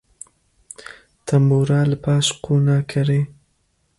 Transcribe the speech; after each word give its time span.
Tembûra 1.25 1.81
li 1.89 1.97
paş 2.03 2.27
qûna 2.43 2.77
kerê. 2.91 3.21